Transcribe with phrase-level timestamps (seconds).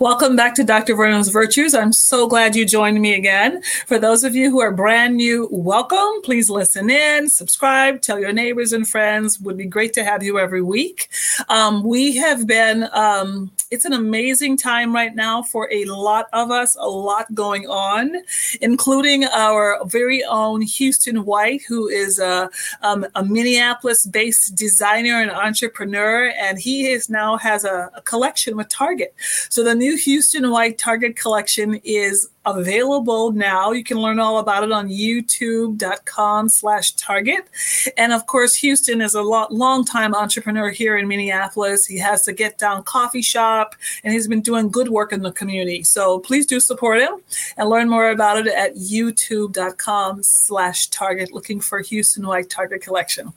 [0.00, 0.94] Welcome back to Dr.
[0.94, 1.74] Verna's Virtues.
[1.74, 3.60] I'm so glad you joined me again.
[3.86, 6.22] For those of you who are brand new, welcome.
[6.22, 9.40] Please listen in, subscribe, tell your neighbors and friends.
[9.40, 11.08] Would be great to have you every week.
[11.48, 16.52] Um, we have been, um, it's an amazing time right now for a lot of
[16.52, 18.18] us, a lot going on,
[18.60, 22.48] including our very own Houston White, who is a,
[22.82, 26.32] um, a Minneapolis based designer and entrepreneur.
[26.40, 29.12] And he is now has a, a collection with Target.
[29.48, 33.72] So the new new Houston White Target collection is available now.
[33.72, 37.48] You can learn all about it on youtube.com slash target.
[37.96, 41.86] And of course, Houston is a lot, long time entrepreneur here in Minneapolis.
[41.86, 45.32] He has the Get Down Coffee Shop and he's been doing good work in the
[45.32, 45.82] community.
[45.84, 47.14] So please do support him
[47.56, 53.32] and learn more about it at youtube.com slash target, looking for Houston White Target collection.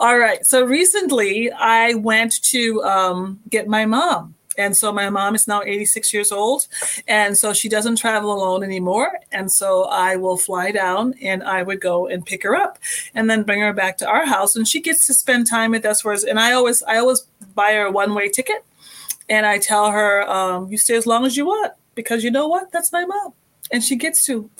[0.00, 0.44] All right.
[0.44, 5.62] So recently I went to um, get my mom and so my mom is now
[5.62, 6.66] 86 years old.
[7.08, 9.18] And so she doesn't travel alone anymore.
[9.32, 12.78] And so I will fly down and I would go and pick her up
[13.14, 14.56] and then bring her back to our house.
[14.56, 16.04] And she gets to spend time with us.
[16.04, 17.22] Whereas, and I always, I always
[17.54, 18.64] buy her a one way ticket.
[19.28, 22.46] And I tell her, um, you stay as long as you want because you know
[22.46, 22.70] what?
[22.72, 23.32] That's my mom
[23.72, 24.50] and she gets to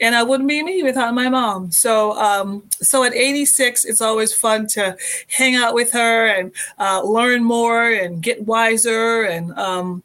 [0.00, 1.70] and i wouldn't be me without my mom.
[1.70, 4.96] So um, so at 86 it's always fun to
[5.28, 10.02] hang out with her and uh, learn more and get wiser and um,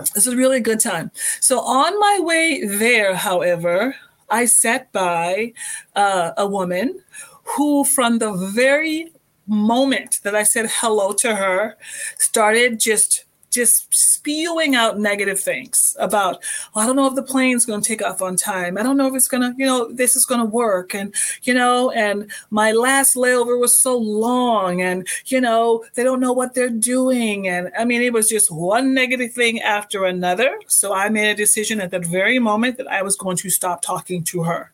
[0.00, 1.10] it's a really good time.
[1.40, 3.94] So on my way there however
[4.30, 5.52] i sat by
[5.96, 7.00] uh, a woman
[7.44, 9.12] who from the very
[9.46, 11.76] moment that i said hello to her
[12.16, 13.23] started just
[13.54, 16.42] just spewing out negative things about,
[16.74, 18.76] well, I don't know if the plane's going to take off on time.
[18.76, 20.94] I don't know if it's going to, you know, this is going to work.
[20.94, 26.20] And, you know, and my last layover was so long and, you know, they don't
[26.20, 27.48] know what they're doing.
[27.48, 30.58] And I mean, it was just one negative thing after another.
[30.66, 33.82] So I made a decision at that very moment that I was going to stop
[33.82, 34.72] talking to her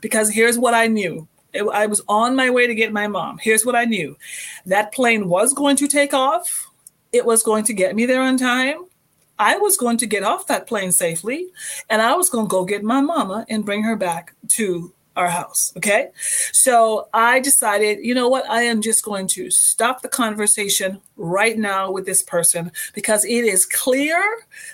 [0.00, 1.28] because here's what I knew.
[1.72, 3.38] I was on my way to get my mom.
[3.38, 4.16] Here's what I knew
[4.66, 6.70] that plane was going to take off
[7.12, 8.84] it was going to get me there on time.
[9.38, 11.46] I was going to get off that plane safely
[11.90, 15.28] and I was going to go get my mama and bring her back to our
[15.28, 15.72] house.
[15.76, 16.10] Okay.
[16.52, 18.48] So I decided, you know what?
[18.48, 23.44] I am just going to stop the conversation right now with this person because it
[23.44, 24.22] is clear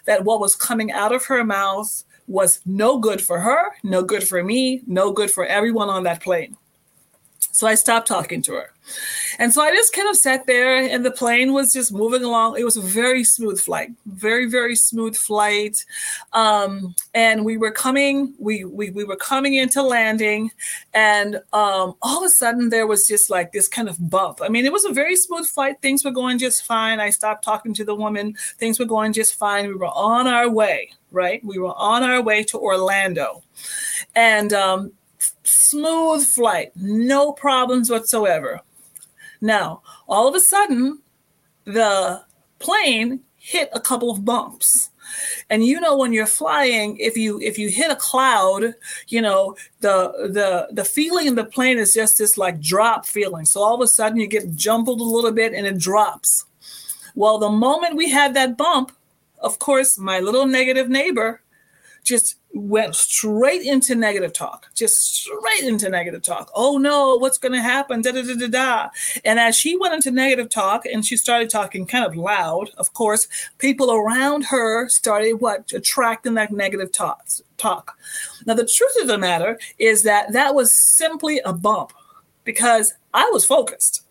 [0.05, 4.27] that what was coming out of her mouth was no good for her, no good
[4.27, 6.57] for me, no good for everyone on that plane.
[7.53, 8.73] So I stopped talking to her.
[9.39, 12.59] And so I just kind of sat there and the plane was just moving along.
[12.59, 15.85] It was a very smooth flight, very, very smooth flight.
[16.33, 20.51] Um, and we were coming, we, we, we were coming into landing
[20.95, 24.41] and um, all of a sudden there was just like this kind of bump.
[24.43, 25.81] I mean, it was a very smooth flight.
[25.83, 27.01] Things were going just fine.
[27.01, 28.35] I stopped talking to the woman.
[28.57, 29.69] Things were going just fine.
[29.69, 31.45] We were on our way, right?
[31.45, 33.43] We were on our way to Orlando.
[34.15, 34.93] And um,
[35.73, 38.61] smooth flight, no problems whatsoever.
[39.41, 41.01] Now, all of a sudden,
[41.65, 42.23] the
[42.59, 44.91] plane hit a couple of bumps.
[45.51, 48.75] And you know when you're flying if you if you hit a cloud
[49.09, 53.45] you know the the the feeling in the plane is just this like drop feeling.
[53.45, 56.45] So all of a sudden you get jumbled a little bit and it drops.
[57.17, 58.93] Well the moment we had that bump
[59.41, 61.43] of course my little negative neighbor
[62.05, 66.51] just went straight into negative talk, just straight into negative talk.
[66.55, 68.03] Oh no, what's going to happen?
[68.03, 68.89] Da da da da da.
[69.25, 72.93] And as she went into negative talk and she started talking kind of loud, of
[72.93, 73.27] course,
[73.59, 77.27] people around her started what attracting that negative talk.
[77.57, 77.97] Talk.
[78.47, 81.93] Now the truth of the matter is that that was simply a bump
[82.45, 84.03] because I was focused.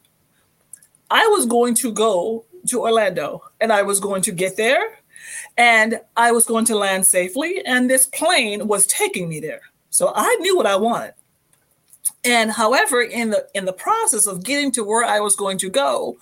[1.09, 5.00] I was going to go to Orlando and I was going to get there
[5.57, 9.61] and I was going to land safely, and this plane was taking me there.
[9.89, 11.13] So I knew what I wanted.
[12.23, 15.69] And however, in the in the process of getting to where I was going to
[15.69, 16.17] go,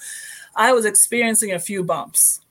[0.55, 2.41] I was experiencing a few bumps.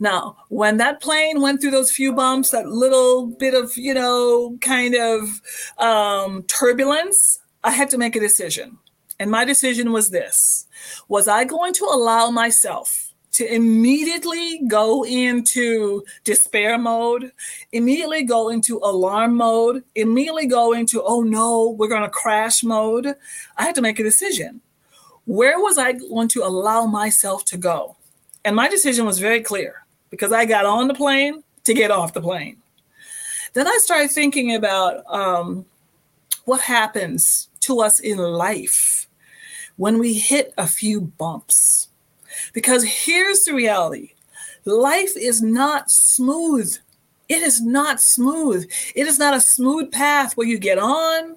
[0.00, 4.56] Now, when that plane went through those few bumps, that little bit of, you know,
[4.60, 5.40] kind of
[5.78, 8.78] um, turbulence, I had to make a decision.
[9.18, 10.66] And my decision was this
[11.08, 17.32] Was I going to allow myself to immediately go into despair mode,
[17.72, 23.14] immediately go into alarm mode, immediately go into, oh no, we're going to crash mode.
[23.56, 24.60] I had to make a decision.
[25.24, 27.96] Where was I going to allow myself to go?
[28.44, 32.14] And my decision was very clear because I got on the plane to get off
[32.14, 32.56] the plane.
[33.52, 35.66] Then I started thinking about um,
[36.44, 39.06] what happens to us in life
[39.76, 41.87] when we hit a few bumps
[42.52, 44.12] because here's the reality
[44.64, 46.76] life is not smooth.
[47.28, 48.70] It is not smooth.
[48.94, 51.36] It is not a smooth path where you get on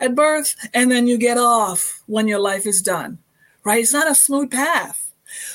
[0.00, 3.18] at birth and then you get off when your life is done,
[3.64, 3.80] right?
[3.80, 5.12] It's not a smooth path.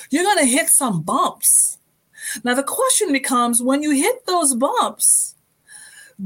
[0.10, 1.80] You're going to hit some bumps.
[2.44, 5.33] Now, the question becomes when you hit those bumps,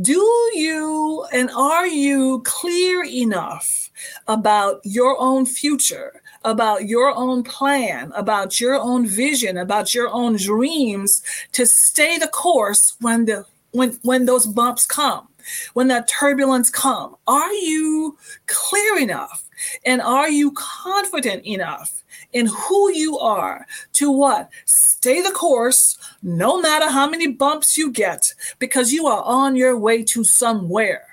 [0.01, 0.22] do
[0.54, 3.89] you and are you clear enough
[4.28, 10.36] about your own future, about your own plan, about your own vision, about your own
[10.36, 11.24] dreams
[11.54, 15.28] to stay the course when the when when those bumps come,
[15.74, 17.16] when that turbulence come?
[17.28, 18.18] Are you
[18.48, 19.46] clear enough
[19.86, 24.50] and are you confident enough in who you are to what?
[24.65, 28.21] Stay the course no matter how many bumps you get
[28.59, 31.06] because you are on your way to somewhere.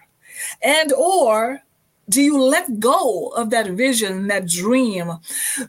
[0.63, 1.61] And or
[2.09, 5.13] do you let go of that vision, that dream,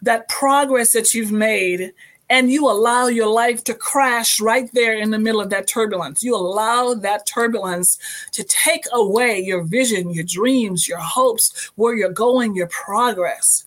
[0.01, 1.94] that progress that you've made,
[2.30, 6.24] and you allow your life to crash right there in the middle of that turbulence?
[6.24, 7.98] You allow that turbulence
[8.31, 13.66] to take away your vision, your dreams, your hopes, where you're going, your progress.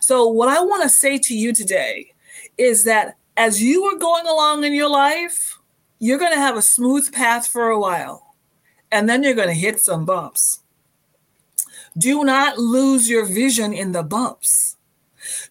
[0.00, 2.12] So, what I want to say to you today
[2.58, 5.58] is that as you are going along in your life,
[5.98, 8.34] you're going to have a smooth path for a while,
[8.90, 10.60] and then you're going to hit some bumps.
[11.96, 14.75] Do not lose your vision in the bumps.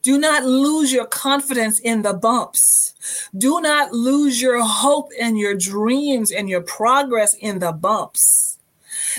[0.02, 2.94] Do not lose your confidence in the bumps.
[3.38, 8.58] Do not lose your hope and your dreams and your progress in the bumps.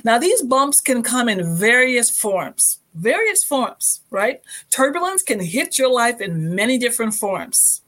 [0.04, 4.42] Now, these bumps can come in various forms, various forms, right?
[4.70, 7.82] Turbulence can hit your life in many different forms.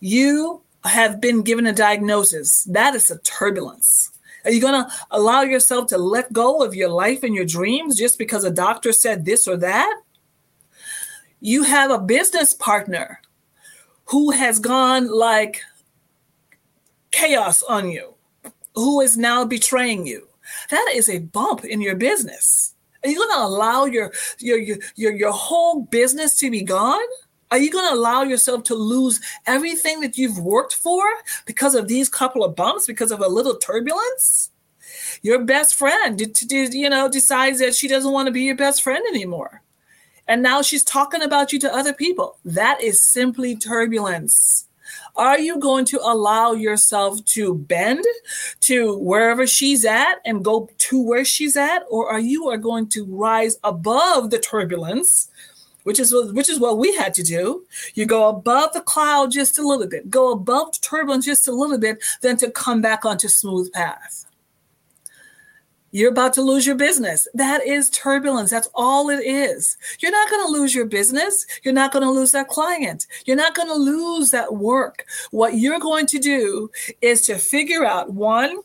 [0.00, 2.64] You have been given a diagnosis.
[2.64, 4.12] That is a turbulence.
[4.44, 7.98] Are you going to allow yourself to let go of your life and your dreams
[7.98, 10.00] just because a doctor said this or that?
[11.40, 13.20] You have a business partner
[14.06, 15.62] who has gone like
[17.12, 18.14] chaos on you,
[18.74, 20.28] who is now betraying you.
[20.70, 22.74] That is a bump in your business.
[23.02, 27.00] Are you going to allow your, your your your your whole business to be gone?
[27.50, 31.02] Are you going to allow yourself to lose everything that you've worked for
[31.46, 34.50] because of these couple of bumps, because of a little turbulence?
[35.22, 39.04] Your best friend, you know, decides that she doesn't want to be your best friend
[39.08, 39.62] anymore.
[40.30, 42.38] And now she's talking about you to other people.
[42.44, 44.68] That is simply turbulence.
[45.16, 48.04] Are you going to allow yourself to bend
[48.60, 51.82] to wherever she's at and go to where she's at?
[51.90, 55.28] Or are you are going to rise above the turbulence
[55.82, 57.64] which is which is what we had to do.
[57.94, 61.52] You go above the cloud just a little bit, go above the turbulence just a
[61.52, 64.26] little bit, then to come back onto smooth path.
[65.92, 67.26] You're about to lose your business.
[67.34, 68.50] That is turbulence.
[68.50, 69.76] That's all it is.
[69.98, 71.44] You're not going to lose your business.
[71.62, 73.06] You're not going to lose that client.
[73.26, 75.04] You're not going to lose that work.
[75.30, 76.70] What you're going to do
[77.00, 78.58] is to figure out one,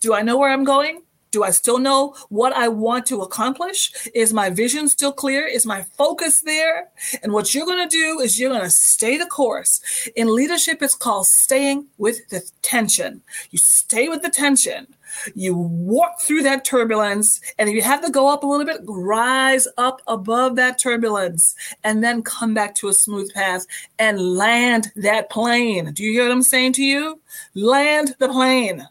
[0.00, 1.02] do I know where I'm going?
[1.30, 3.92] Do I still know what I want to accomplish?
[4.14, 5.46] Is my vision still clear?
[5.46, 6.88] Is my focus there?
[7.22, 9.80] And what you're going to do is you're going to stay the course.
[10.16, 13.22] In leadership, it's called staying with the tension.
[13.50, 14.86] You stay with the tension.
[15.34, 17.40] You walk through that turbulence.
[17.58, 21.54] And if you have to go up a little bit, rise up above that turbulence
[21.84, 23.66] and then come back to a smooth path
[23.98, 25.92] and land that plane.
[25.92, 27.20] Do you hear what I'm saying to you?
[27.54, 28.86] Land the plane.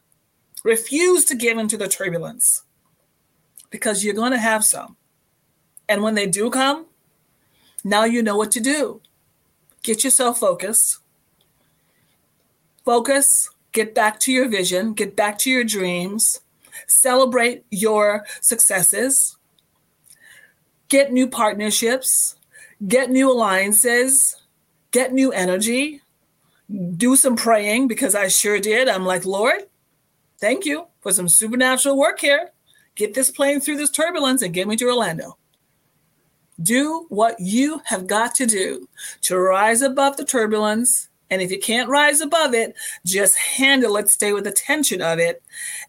[0.65, 2.63] Refuse to give into the turbulence
[3.69, 4.98] because you're going to have some.
[5.88, 6.88] And when they do come,
[7.84, 9.00] now you know what to do.
[9.84, 10.98] Get yourself focused.
[12.84, 16.41] Focus, get back to your vision, get back to your dreams,
[16.88, 19.38] celebrate your successes,
[20.89, 22.38] get new partnerships,
[22.88, 24.36] get new alliances,
[24.89, 26.01] get new energy,
[26.98, 28.89] do some praying because I sure did.
[28.89, 29.62] I'm like, Lord,
[30.39, 32.51] Thank you for some supernatural work here.
[32.96, 35.38] Get this plane through this turbulence and get me to Orlando.
[36.62, 38.88] Do what you have got to do
[39.22, 41.10] to rise above the turbulence.
[41.30, 42.75] And if you can't rise above it,
[43.06, 45.44] just handle it, stay with the tension of it,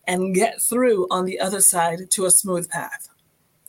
[0.07, 3.09] and get through on the other side to a smooth path.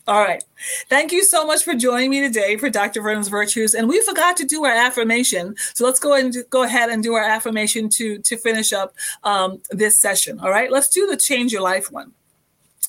[0.08, 0.42] All right.
[0.88, 3.02] Thank you so much for joining me today for Dr.
[3.02, 3.74] Verna's Virtues.
[3.74, 5.54] And we forgot to do our affirmation.
[5.74, 8.94] So let's go and go ahead and do our affirmation to, to finish up
[9.26, 10.40] um, this session.
[10.40, 10.72] All right.
[10.72, 12.14] Let's do the change your life one.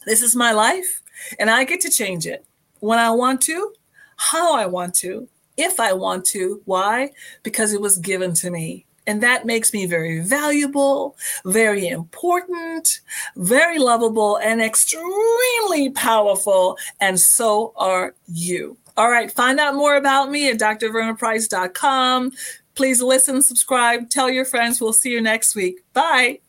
[0.07, 1.03] This is my life,
[1.39, 2.47] and I get to change it
[2.79, 3.75] when I want to,
[4.17, 6.63] how I want to, if I want to.
[6.65, 7.11] Why?
[7.43, 8.87] Because it was given to me.
[9.09, 13.01] And that makes me very valuable, very important,
[13.37, 16.77] very lovable, and extremely powerful.
[17.01, 18.77] And so are you.
[18.99, 22.33] All right, find out more about me at drvernaprice.com.
[22.75, 24.81] Please listen, subscribe, tell your friends.
[24.81, 25.81] We'll see you next week.
[25.95, 26.41] Bye.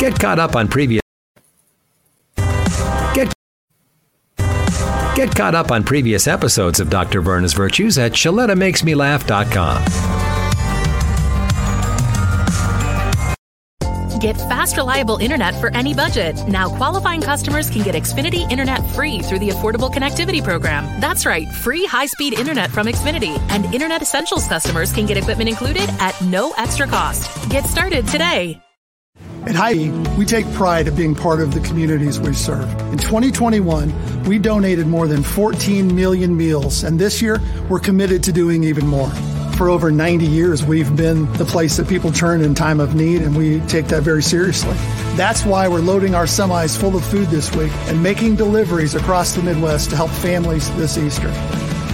[0.00, 1.02] Get caught up on previous
[3.14, 3.32] Get
[5.14, 7.20] Get caught up on previous episodes of Dr.
[7.20, 10.23] Verna's Virtues at ShalettaMakesMeLaugh.com.
[14.24, 16.48] Get fast, reliable internet for any budget.
[16.48, 20.98] Now, qualifying customers can get Xfinity Internet free through the Affordable Connectivity Program.
[20.98, 23.38] That's right, free high speed internet from Xfinity.
[23.50, 27.28] And Internet Essentials customers can get equipment included at no extra cost.
[27.50, 28.58] Get started today.
[29.44, 32.70] At Hy-Vee, we take pride of being part of the communities we serve.
[32.92, 38.32] In 2021, we donated more than 14 million meals, and this year, we're committed to
[38.32, 39.12] doing even more.
[39.56, 43.22] For over 90 years, we've been the place that people turn in time of need,
[43.22, 44.74] and we take that very seriously.
[45.14, 49.32] That's why we're loading our semis full of food this week and making deliveries across
[49.32, 51.32] the Midwest to help families this Easter.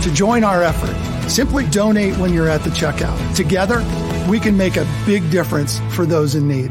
[0.00, 0.96] To join our effort,
[1.28, 3.36] simply donate when you're at the checkout.
[3.36, 3.84] Together,
[4.26, 6.70] we can make a big difference for those in need.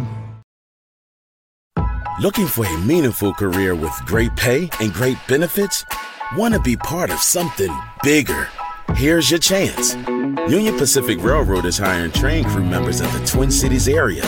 [2.20, 5.86] Looking for a meaningful career with great pay and great benefits?
[6.36, 8.50] Want to be part of something bigger?
[8.96, 9.96] Here's your chance.
[10.50, 14.24] Union Pacific Railroad is hiring train crew members at the Twin Cities area,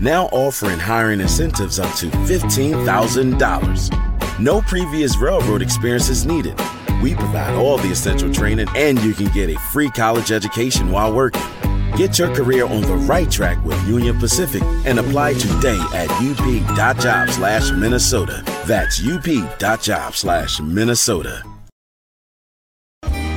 [0.00, 4.38] now offering hiring incentives up to $15,000.
[4.38, 6.60] No previous railroad experience is needed.
[7.02, 11.14] We provide all the essential training and you can get a free college education while
[11.14, 11.40] working.
[11.96, 17.30] Get your career on the right track with Union Pacific and apply today at up.job
[17.30, 18.42] slash Minnesota.
[18.66, 21.42] That's up.job slash Minnesota.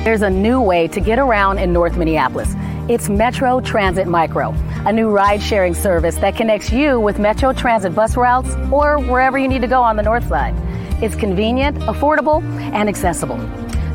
[0.06, 2.54] There's a new way to get around in North Minneapolis.
[2.88, 4.54] It's Metro Transit Micro,
[4.86, 9.36] a new ride sharing service that connects you with Metro Transit bus routes or wherever
[9.36, 10.54] you need to go on the north side.
[11.02, 12.40] It's convenient, affordable,
[12.72, 13.36] and accessible.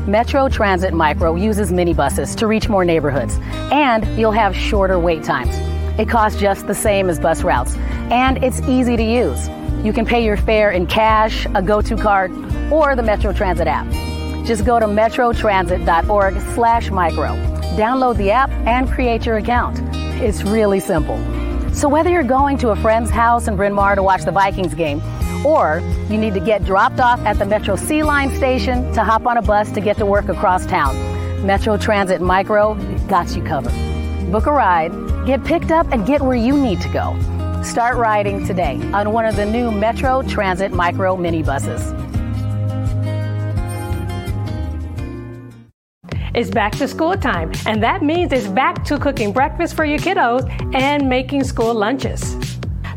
[0.06, 3.38] Metro Transit Micro uses minibuses to reach more neighborhoods,
[3.72, 5.56] and you'll have shorter wait times.
[5.98, 7.74] It costs just the same as bus routes,
[8.10, 9.48] and it's easy to use.
[9.82, 12.32] You can pay your fare in cash, a go-to card,
[12.70, 13.86] or the Metro Transit app.
[14.44, 17.28] Just go to metrotransit.org slash micro.
[17.76, 19.78] Download the app and create your account.
[20.20, 21.16] It's really simple.
[21.72, 24.74] So whether you're going to a friend's house in Bryn Mawr to watch the Vikings
[24.74, 25.00] game,
[25.44, 25.80] or
[26.10, 29.38] you need to get dropped off at the Metro C Line station to hop on
[29.38, 30.94] a bus to get to work across town,
[31.46, 32.74] Metro Transit Micro
[33.08, 33.72] got you covered.
[34.30, 34.92] Book a ride,
[35.26, 37.18] get picked up, and get where you need to go.
[37.62, 42.01] Start riding today on one of the new Metro Transit Micro minibuses.
[46.34, 49.98] It's back to school time, and that means it's back to cooking breakfast for your
[49.98, 52.36] kiddos and making school lunches.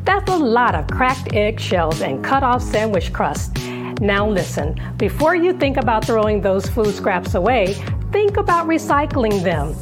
[0.05, 3.57] That's a lot of cracked eggshells and cut off sandwich crust.
[3.99, 7.73] Now, listen, before you think about throwing those food scraps away,
[8.13, 9.75] think about recycling them.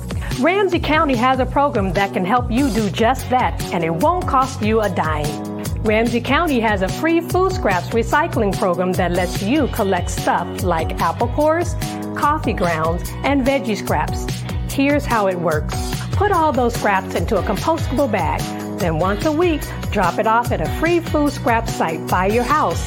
[0.43, 4.27] Ramsey County has a program that can help you do just that, and it won't
[4.27, 5.53] cost you a dime.
[5.83, 10.99] Ramsey County has a free food scraps recycling program that lets you collect stuff like
[10.99, 11.75] apple cores,
[12.15, 14.25] coffee grounds, and veggie scraps.
[14.71, 15.75] Here's how it works.
[16.11, 18.41] Put all those scraps into a compostable bag.
[18.79, 22.43] Then once a week, drop it off at a free food scrap site by your
[22.43, 22.83] house.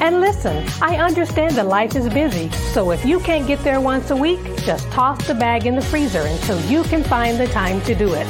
[0.00, 4.10] And listen, I understand that life is busy, so if you can't get there once
[4.10, 7.80] a week, just toss the bag in the freezer until you can find the time
[7.82, 8.26] to do it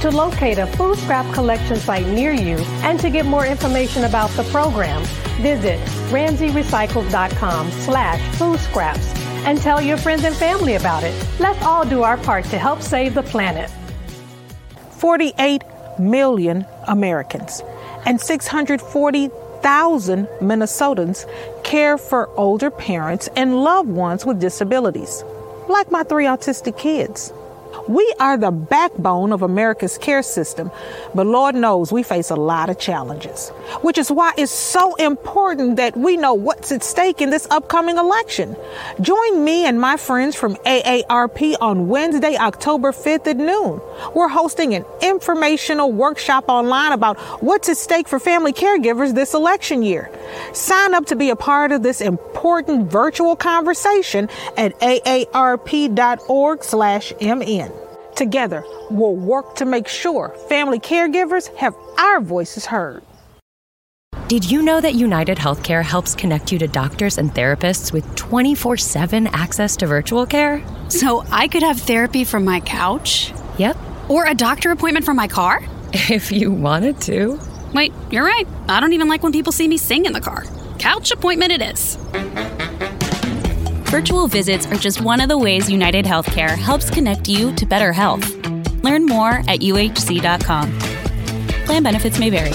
[0.00, 4.30] to locate a food scrap collection site near you and to get more information about
[4.30, 5.02] the program,
[5.40, 5.80] visit
[6.10, 11.14] ramseyrecycles.com slash food scraps and tell your friends and family about it.
[11.40, 13.70] Let's all do our part to help save the planet.
[14.98, 15.62] 48
[15.98, 17.62] million Americans
[18.04, 21.24] and 640,000 Minnesotans
[21.64, 25.24] care for older parents and loved ones with disabilities,
[25.66, 27.32] like my three autistic kids.
[27.88, 30.70] We are the backbone of America's care system,
[31.14, 33.48] but Lord knows we face a lot of challenges,
[33.80, 37.96] which is why it's so important that we know what's at stake in this upcoming
[37.96, 38.54] election.
[39.00, 43.80] Join me and my friends from AARP on Wednesday, October 5th at noon.
[44.14, 49.82] We're hosting an informational workshop online about what's at stake for family caregivers this election
[49.82, 50.10] year.
[50.52, 54.28] Sign up to be a part of this important virtual conversation
[54.58, 55.38] at aarp.org/mn.
[58.18, 63.04] Together, we'll work to make sure family caregivers have our voices heard.
[64.26, 68.76] Did you know that United Healthcare helps connect you to doctors and therapists with 24
[68.76, 70.66] 7 access to virtual care?
[70.88, 73.32] So I could have therapy from my couch?
[73.56, 73.76] Yep.
[74.08, 75.60] Or a doctor appointment from my car?
[75.92, 77.38] If you wanted to.
[77.72, 78.48] Wait, you're right.
[78.68, 80.42] I don't even like when people see me sing in the car.
[80.80, 81.96] Couch appointment it is.
[83.88, 87.90] Virtual visits are just one of the ways United Healthcare helps connect you to better
[87.90, 88.36] health.
[88.84, 90.78] Learn more at uhc.com.
[91.64, 92.52] Plan benefits may vary.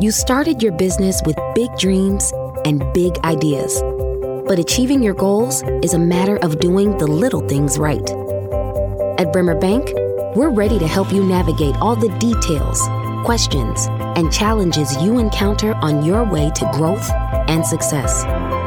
[0.00, 2.32] You started your business with big dreams
[2.64, 3.82] and big ideas.
[4.46, 8.10] But achieving your goals is a matter of doing the little things right.
[9.20, 9.92] At Bremer Bank,
[10.34, 12.80] we're ready to help you navigate all the details,
[13.26, 17.10] questions, and challenges you encounter on your way to growth
[17.46, 18.24] and success.